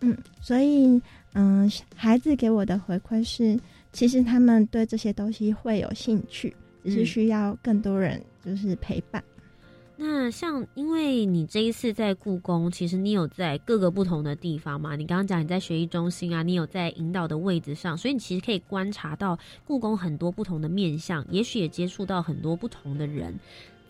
[0.00, 0.98] 嗯，所以
[1.34, 3.60] 嗯，孩子给我的回馈是，
[3.92, 9.22] 其实他们对这些东西会有兴趣，只是需要更多人就是陪伴。
[10.00, 14.94] 那像，因为你这一次在故宫，其实你有在各个不同的地方嘛？
[14.94, 19.36] 你刚刚讲你在学习中心啊，你有在引导的位置上，所以你其实可以观察到
[19.66, 23.34] 故宫很多不同的面相，也许也接触到很多不同的人。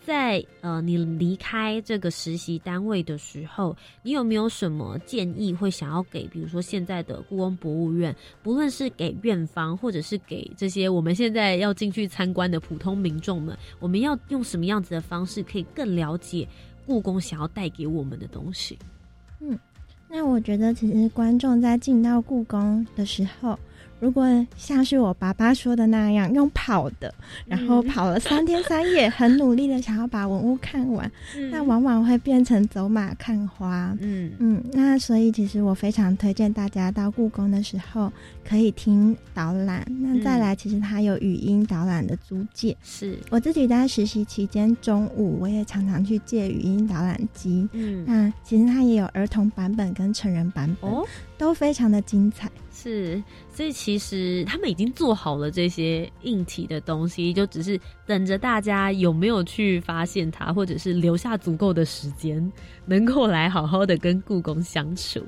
[0.01, 6.27] 在呃，你离开这个实习单位的时候，你有没有什么建议会想要给？
[6.27, 16.47] 比如说现在的故宫博物院，不论是给院方，或者是给这些我们现在要进去参观的普通民众们，我们要用什么样子的方式，可以更了解
[16.85, 18.79] 故宫想要带给我们的东西？
[19.39, 19.57] 嗯，
[20.09, 23.57] 那我觉得其实观众在进到故宫的时候。
[23.99, 24.25] 如果
[24.57, 27.13] 像是我爸爸说的那样用跑的，
[27.45, 31.11] 然后跑了三天三夜，很努力的想要把文物看完，
[31.51, 33.95] 那往往会变成走马看花。
[33.99, 38.11] 嗯嗯，那所以其实我非常推荐大家到故宫的时候
[38.47, 39.85] 可以听导览。
[39.99, 42.75] 那再来，其实它有语音导览的租借。
[42.83, 47.67] 是我自己在实习期间中午，我也常常去借语音导览机。
[47.73, 51.05] 嗯，那其实它也有儿童版本跟成人版本，哦
[51.37, 52.49] 都非常的精彩。
[52.71, 53.21] 是，
[53.59, 62.49] 所以其实他们已经做好了这些硬体的东西，就只是等着大家有没有去发现它，或者是留下足够的时间，
[62.85, 65.21] 能够来好好的跟故宫相处。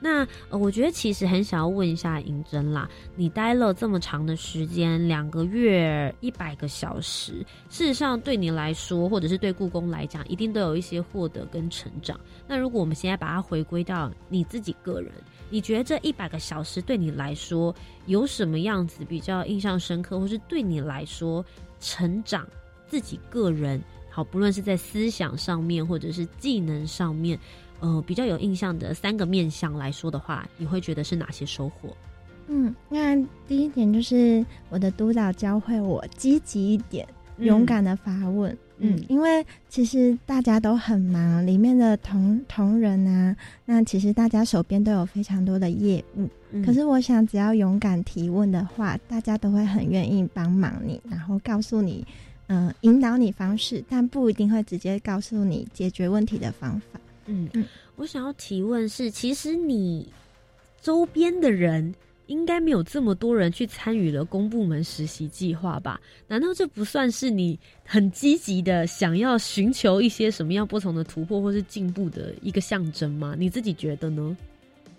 [0.00, 12.18] 那我觉得其实很想要问一下银珍啦，你待了这么长的时间，两个月一百个小时，事实上对你来说，或者是对故宫来讲，一定都有一些获得跟成长。
[12.48, 15.12] 那如果我们现在把它回归到你自己个人。
[15.54, 17.72] 你觉得这一百个小时对你来说
[18.06, 21.44] 有什么样子比较印象深刻，或是对你来说
[21.78, 22.44] 成长
[22.88, 23.80] 自己个人
[24.10, 27.38] 好，不论是在思想上面或者是技能上面，
[27.78, 31.96] 呃，比较有印象的三个面向来说的话，你会觉得是哪些收获？
[32.48, 33.14] 嗯，那
[33.46, 37.06] 第一点就是我的督导教会我积极一点，
[37.38, 38.50] 勇敢的发问。
[38.50, 38.73] 嗯，
[39.08, 46.28] 因为其实大家都很忙，里面的同同仁啊，那其实大家手边都有非常多的业务。
[46.64, 52.06] 可是我想，只要勇敢提问的话，大家都会很愿意帮忙你，然后告诉你，
[52.46, 57.00] 嗯，引导你方式，但不一定会直接告诉你解决问题的方法。
[57.26, 57.64] 嗯嗯，
[57.96, 60.08] 我想要提问是，其实你
[60.80, 61.94] 周边的人。
[62.26, 66.00] 应该没有这么多人去参与了公部门实习计划吧？
[66.26, 73.34] 难道这不算是你很积极的想要寻求一些什么样不同的突破或是进步的一个象征吗？
[73.38, 74.36] 你自己觉得呢？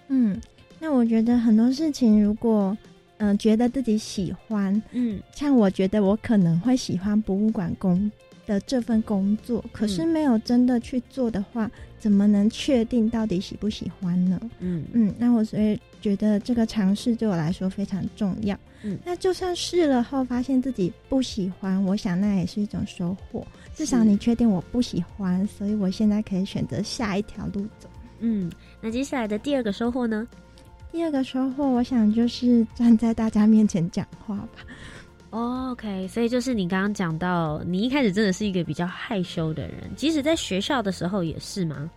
[0.07, 0.39] 嗯，
[0.79, 2.77] 那我觉得很多事情，如果
[3.17, 8.11] 嗯觉得自己喜欢，嗯，像我觉得我可能会喜欢博物馆工
[8.45, 11.69] 的这份工作，可是没有真的去做的话，
[11.99, 14.39] 怎么能确定到底喜不喜欢呢？
[14.59, 15.79] 嗯嗯，那我所以。
[16.01, 18.55] 觉得这个尝试对我来说非常重要。
[18.83, 23.43] 嗯，那就算试了后发现自己不喜欢，我想那也是一种收获。
[23.73, 27.89] 至少你确定我不喜欢，所以我现在可以选择下一条路走。
[28.19, 30.27] 嗯，那接下来的第二个收获呢？
[30.91, 34.61] 第二个收获，我想就是站在大家面前讲话吧。
[35.35, 41.89] OK，所以就是你刚刚讲到，你一开始真的是一个比较害羞的人，即使在学校的时候也是吗？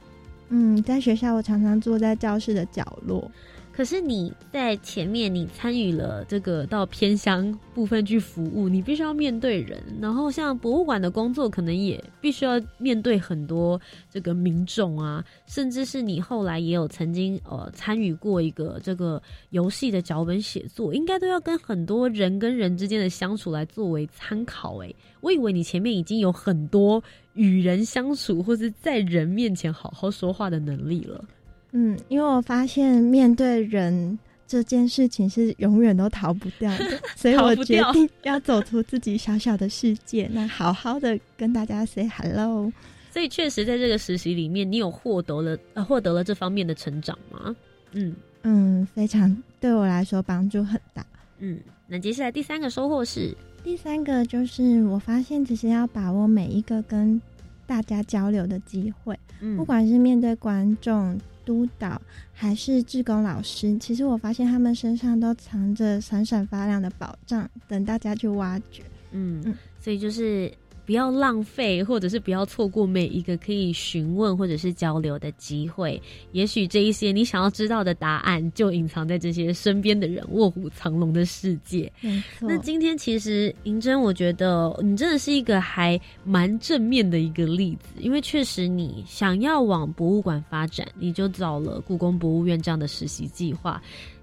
[0.49, 3.31] 嗯，在学校我常常坐在教室的角落。
[3.79, 24.79] 可是你在前面，你参与了这个到偏乡部分去服务，你必须要面对人，然后像博物馆的工作，可能也必须要面对很多这个民众啊，甚至是你后来也有曾经呃参与过一个这个游戏的脚本写作，应该都要跟很多人跟人之间的相处来作为参考。
[24.79, 27.01] 诶，我以为你前面已经有很多
[27.35, 31.25] 与人相处或是在人面前好好说话的能力了。
[31.73, 42.73] 嗯，因为我发现面对人这件事情是永远都逃不掉的， 所以我决定要走出自己小小的世界，那好好的跟大家 say hello。
[43.11, 47.55] 所以确实在这个实习里面，你有获得了呃获得了这方面的成长吗？
[47.93, 48.15] 嗯
[48.45, 51.05] 嗯，非常对我来说帮助很大。
[51.39, 57.21] 嗯，那接下来第三个收获是，第三个就是我发现其实要把握每一个跟
[57.67, 61.19] 大家交流的机会，嗯，不管是面对观众。
[61.49, 61.99] 督导
[62.35, 68.83] 还是志工老师，其实我发现他们身上都藏着闪闪发亮的宝藏，等大家去挖掘。
[69.13, 70.53] 嗯，所以就是。
[70.89, 76.01] 不要浪费，或者是不要错过每一个可以询问或者是交流的机会。
[76.33, 81.93] 也许这一些你想要知道的答案，就隐藏在这些身边的人卧虎藏龙的世界。
[82.41, 93.79] 那今天其实银珍，我觉得你真的是一个还蛮正面的一个例子，因为确实你想要往博物馆发展，你就找了故宫博物院这样的实习计划，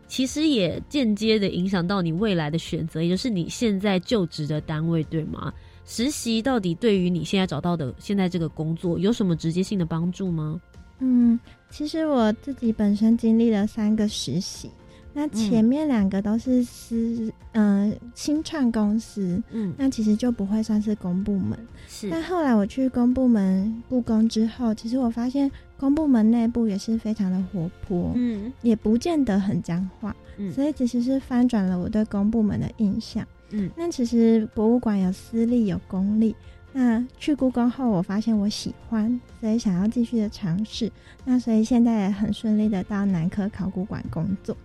[0.07, 5.53] 其实也间接的影响到你未来的选择，也就是你现在就职的单位，对吗？
[5.85, 10.59] 实习到底对于你现在找到的现在这个工作有什么直接性的帮助吗？
[10.99, 14.71] 嗯，其实我自己本身经历了三个实习，
[15.13, 21.57] 那前面两个都是私嗯新创公司，嗯，那其实就不会算是公部门。
[21.87, 33.27] 是，但后来我去公部门故宫之后，其实我发现公部门内部也是非常的活泼，嗯，也不见得很僵化，嗯，所以其实是翻转了我对公部门的印象。
[33.51, 36.35] 嗯，那其实博物馆有私立有公立，
[36.73, 40.91] 那去故宫后，我发现我喜欢，所以想要继续的尝试。
[41.23, 44.55] 那所以现在也很顺利的到南科考古馆工作。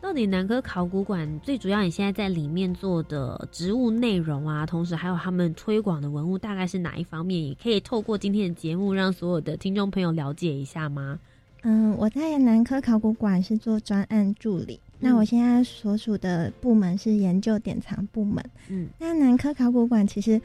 [0.00, 7.44] 到底南科考古馆最主要，你现在在里面做的植物内容啊，同时还有他们推广的文物，大概是哪一方面？
[7.44, 11.18] 也可以透过今天的节目，让所有的听众朋友了解一下吗？
[11.62, 14.78] 嗯，我在南科考古馆是做专案助理。
[15.00, 18.44] 那我现在所属的部门是研究典藏部门。
[18.68, 20.40] 嗯，那南科考古馆其实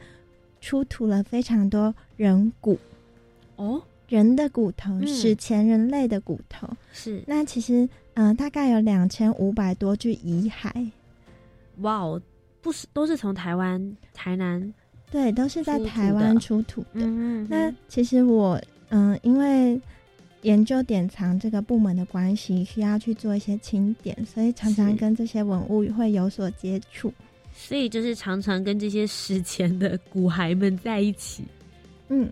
[0.60, 2.78] 出土了非常多人骨，
[3.56, 6.68] 哦，人的骨头是前人类的骨头。
[6.92, 10.90] 是，那其实嗯，大概有两千五百多具遗骸。
[11.78, 12.22] 哇哦，
[12.60, 14.72] 不是都是从台湾台南？
[15.10, 17.00] 对，都是在台湾出土的。
[17.00, 19.80] 嗯那其实我嗯，因为。
[20.44, 27.12] 研究典藏这个部门的关系，需要去做一些清点，所以常常跟这些文物会有所接触，
[27.54, 31.42] 所以就是常常跟这些史前的古骸们在一起。
[32.08, 32.30] 嗯，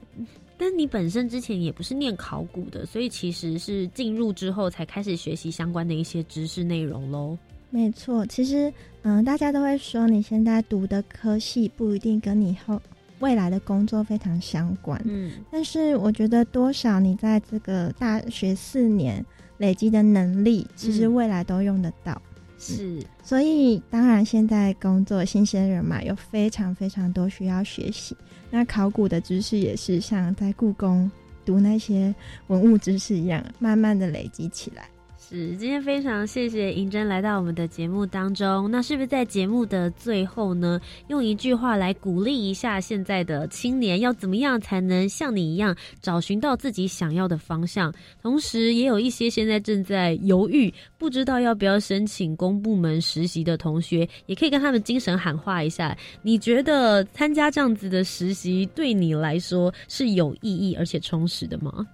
[0.58, 7.36] 但你本身之前也不是念考古的，所以其实是进入之后才开始学习相关的一些知识内容喽。
[7.70, 12.78] 没错，其实嗯，大家都会说你现在读的科系不一定跟你后
[13.22, 15.00] 未来的工作非常相关。
[15.06, 19.24] 嗯，但是我觉得多少你在这个大学四年
[19.58, 22.20] 累积的能力，其实未来都用得到。
[22.58, 28.16] 是，所以当然现在工作新鲜人嘛，有非常非常多需要学习。
[28.50, 31.10] 那考古的知识也是像在故宫
[31.44, 32.14] 读那些
[32.48, 34.88] 文物知识一样，慢慢的累积起来。
[35.32, 38.70] 是，今天非常谢谢银珍来到我们的节目当中。
[38.70, 40.78] 那是不是在节目的最后呢，
[41.08, 47.90] 用一句话来鼓励一下现在的青年，要怎么样才能像你一样找寻到自己想要的方向？
[48.20, 55.96] 同时，也有一些现在正在犹豫，不知道要不要申请公部门实习的同学，也可以跟他们精神喊话一下。
[56.20, 61.86] 你觉得参加这样子的实习对你来说是有意义而且充实的吗？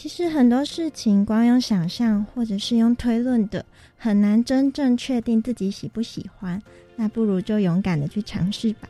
[0.00, 3.62] 其实很多事情光用想象或者是用推论的，
[3.98, 6.58] 很难真正确定自己喜不喜欢。
[6.96, 8.88] 那不如就勇敢的去尝试吧。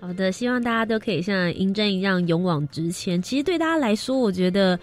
[0.00, 3.22] 好的，希望大家都可以像银针一样勇往直前。
[3.22, 4.76] 其实对大家来说，我觉得。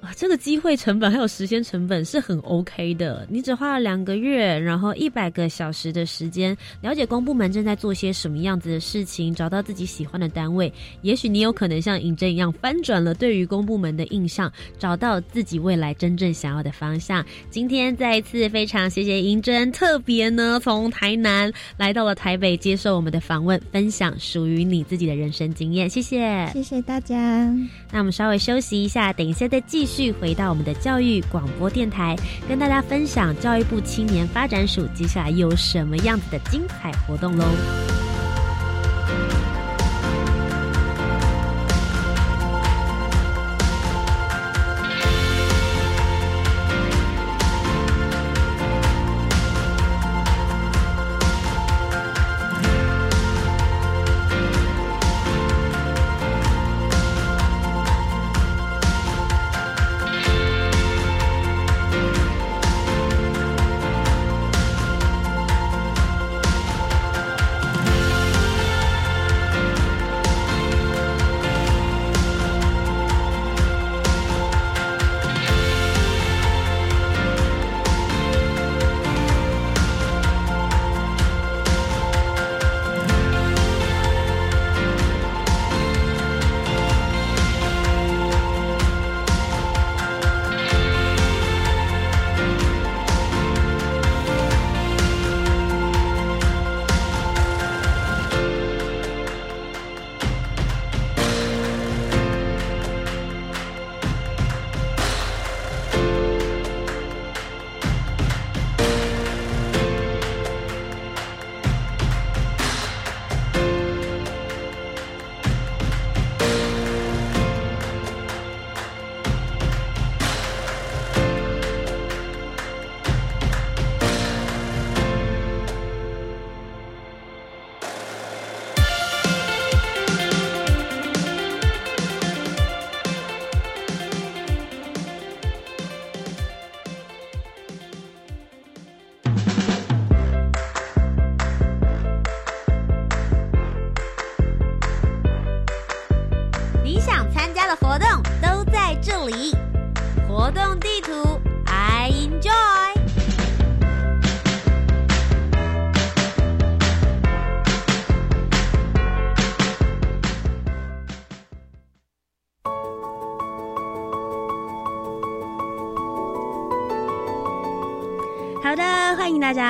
[0.00, 3.26] 啊，这个机会成本还有时间成本是很 OK 的。
[3.28, 10.72] 你只花了两个月，然后一百个小时的时间，了解公部门正在做些什么样子的事情，找到自己喜欢的单位，
[11.02, 17.24] 也许你有可能像尹真一样翻转了对于公部门的印象，找到自己未来真正想要的方向。
[17.50, 25.90] 今天再一次非常谢谢银真，特别呢从台南来到了台北接受我们的访问，分享属于你自己的人生经验。
[25.90, 27.16] 谢谢，谢谢大家。
[27.90, 29.87] 那我们稍微休息一下，等一下再继。
[29.87, 32.14] 续续回到我们的教育广播电台，
[32.46, 37.44] 跟大家分享教育部青年发展署接下来有什么样子的精彩活动喽。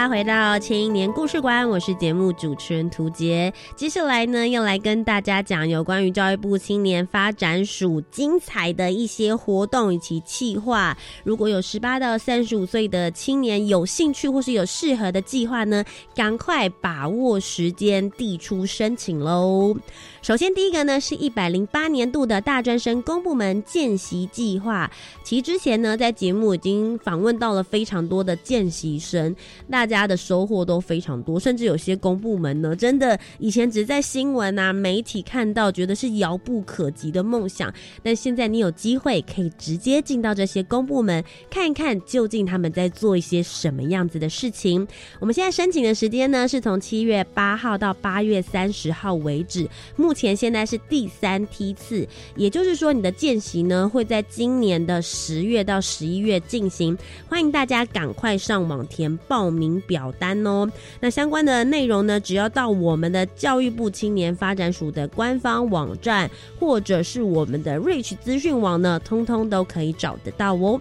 [0.09, 3.52] 回到青年故事馆，我是节目主持人涂杰。
[3.76, 10.96] 接下来呢，要来跟大家讲有关于教育部青年发展署精彩的一些活动以及计划。
[11.24, 15.84] 如果有十八到三十五岁的青年有兴趣或是有适合的计划呢，
[16.14, 19.76] 赶快把握时间递出申请喽。
[20.22, 24.90] 首先，第一个呢是一百零八年度的大专生公部门见习计划。
[25.29, 28.99] 其实之前呢，在节目已经访问到了非常多的见习。
[28.99, 29.37] 生，
[29.70, 37.70] 大家的收获都非常多，甚至有些公部门呢，真的以前只在新闻啊媒体看到，觉得是遥不可及的梦想，
[38.03, 44.89] 但现在你有机会可以直接进到这些公部门，看一看究竟他们在做一些什么样子的事情。
[45.20, 56.97] 我们现在申请的时间呢，是从七月八号到八月三十号为止，目前现在是第三梯次，也就是说你的见习呢会在今年的十月到十一月进行，
[57.29, 60.71] 欢迎大家赶快上网填报名表单哦。
[61.01, 70.81] 那相关的内容呢，只要到我们的教育部青年发展署的官方网站，或者是我们的 Rich 资讯网呢，通通都可以找得到哦。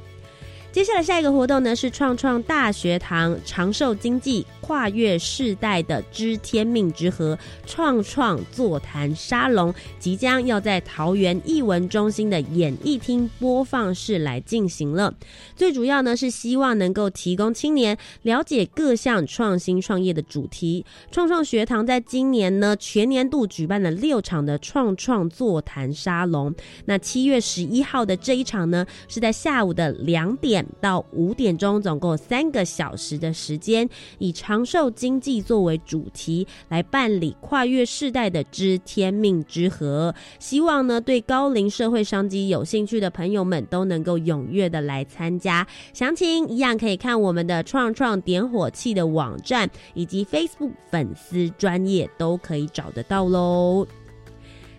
[0.77, 15.11] 接下来下一个活动呢是创创大学堂长寿经济跨越世代的知天命之和创创座谈沙龙，即将要在桃园艺文中心的演艺厅播放室来进行了。
[15.55, 20.85] 最主要呢是希望能够提供青年了解各项创新创业的主题。
[21.09, 26.53] 创创学堂在今年呢全年度举办了六场的创创座谈沙龙，
[26.85, 30.66] 那七月十一号的这一场呢是在下午的两点。
[30.79, 33.87] 到五点钟，总共三个小时的时间，
[34.19, 40.13] 以长寿经济作为主题来办理跨越世代的知天命之河。
[40.39, 45.65] 希望呢，对高龄社会商机有兴趣的朋友们都能够踊跃的来参加。
[45.93, 53.87] 详情一样可以看我们的创创点火器的网站以及 Facebook 粉丝专业都可以找得到喽。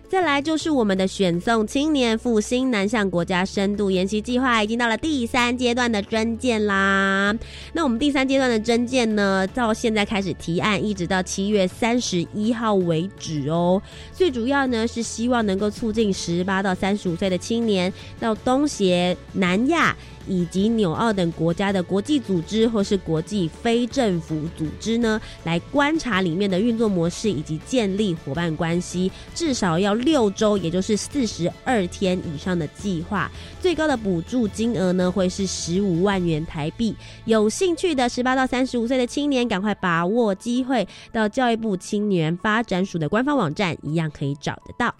[0.09, 7.33] 再来就是我们的选送青年复兴南向国家深度研习计划，已经到了第三阶段的征件啦。
[7.73, 13.79] 那我们第三阶段的征件呢，到现在开始提案，一直到七月三十一号为止哦。
[14.11, 19.95] 最主要呢是希望能够促进十八到三十五岁的青年到东协、南亚。
[20.27, 33.29] 以及纽澳等国家的国际组织或是国际非政府组织呢，来观察里面的运作模式以及建立伙伴关系，至少要六周，也就是四十二天以上的计划。
[33.61, 36.95] 最高的补助金额呢，会是十五万元台币。
[37.25, 44.93] 有兴趣的十八到三十五岁的青年，赶快把握机会，到教育部青年发展署的官方网站，一样可以找得到。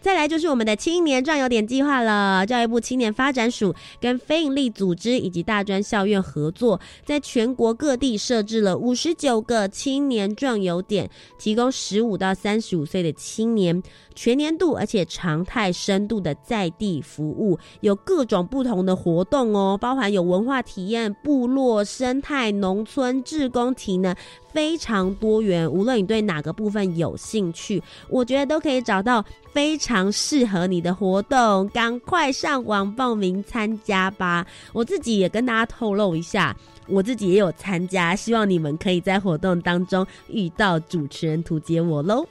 [0.00, 2.46] 再来就是我们的青年壮游点计划了。
[2.46, 13.82] 教育部青年发展署跟非营利组织以及大专校院合作，在全国各地设置了五十九个青年壮游点，提供十五到三十五岁的青年
[14.22, 24.14] 全年度而且常态深度的在地服务，有各种不同的活动哦，包含有文化体验、部落生态、农村志工体呢。
[24.52, 34.44] 非常多元，无论你对哪个部分有兴趣，我觉得都可以找到非常适合你的活动，赶快上网报名参加吧！
[34.74, 36.54] 我自己也跟大家透露一下，
[36.88, 42.26] 我自己也有参加，希望你们可以在活动当中遇到主持人图解我喽。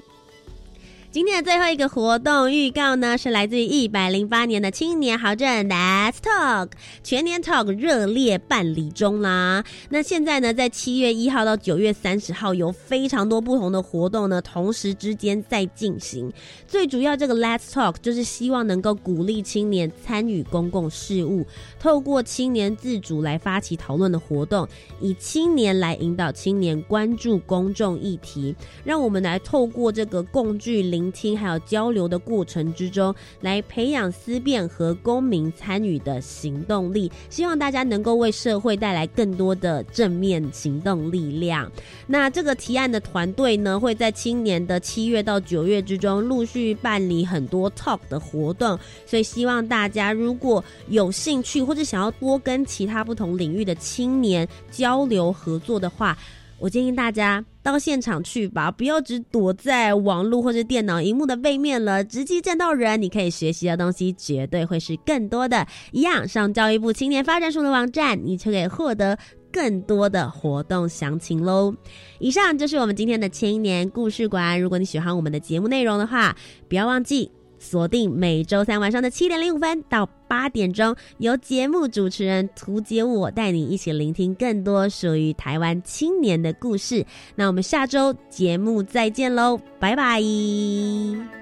[1.11, 6.69] 今天的最后一个活动预告呢，是来自于一百零八年的青年豪镇 Let's Talk
[7.03, 9.63] 全年 Talk 热烈办理中啦。
[9.89, 16.31] 那现在呢，在七月一号到九月三十号，有非常多不同的活动呢，同时之间在进行。
[16.67, 21.43] 最主要这个 Let's Talk 就是希望能够鼓励青年参与公共事务，
[21.79, 24.67] 透过青年自主来发起讨论的活动，
[25.01, 30.98] 以青年来引导青年关注公众议题，让我们来透过这个共聚领。
[30.99, 37.09] 聆听还有交流的过程之中，来培养思辨和公民参与的行动力。
[37.29, 41.71] 希望大家能够为社会带来更多的正面行动力量。
[42.05, 48.77] 那这个提案的团队呢，会在今年的七月到九月之中陆续办理很多 talk 的活动。
[49.05, 56.17] 所以希望大家如果有兴趣或者想要多跟其他不同领域的青年交流合作的话，
[56.57, 65.67] 我建议大家到现场去吧，不要只躲在网络或者电脑荧幕的背面了，直接见到人，你可以学习的东西绝对会是更多的。
[65.91, 69.17] 一样上教育部青年发展署的网站，你就可以获得
[69.51, 71.75] 更多的活动详情喽。
[72.19, 74.59] 以上就是我们今天的青年故事馆。
[74.59, 76.35] 如果你喜欢我们的节目内容的话，
[76.67, 77.31] 不要忘记。
[77.59, 87.05] 锁定每周三晚上的七点零五分到八点钟，由节目主持人图杰我带你一起聆听更多属于台湾青年的故事。
[87.35, 91.38] 那我们下周节目再见喽，拜拜。